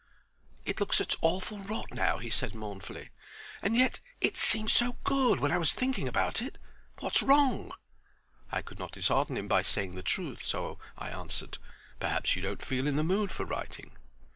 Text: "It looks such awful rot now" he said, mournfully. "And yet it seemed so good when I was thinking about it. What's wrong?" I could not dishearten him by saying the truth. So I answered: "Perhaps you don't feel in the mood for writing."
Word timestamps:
"It 0.65 0.79
looks 0.79 0.97
such 0.97 1.15
awful 1.21 1.59
rot 1.59 1.89
now" 1.93 2.17
he 2.17 2.31
said, 2.31 2.55
mournfully. 2.55 3.09
"And 3.61 3.75
yet 3.75 3.99
it 4.19 4.35
seemed 4.35 4.71
so 4.71 4.93
good 5.03 5.39
when 5.39 5.51
I 5.51 5.59
was 5.59 5.73
thinking 5.73 6.07
about 6.07 6.41
it. 6.41 6.57
What's 7.01 7.21
wrong?" 7.21 7.71
I 8.51 8.63
could 8.63 8.79
not 8.79 8.93
dishearten 8.93 9.37
him 9.37 9.47
by 9.47 9.61
saying 9.61 9.93
the 9.93 10.01
truth. 10.01 10.39
So 10.43 10.79
I 10.97 11.09
answered: 11.11 11.59
"Perhaps 11.99 12.35
you 12.35 12.41
don't 12.41 12.65
feel 12.65 12.87
in 12.87 12.95
the 12.95 13.03
mood 13.03 13.29
for 13.31 13.45
writing." 13.45 13.95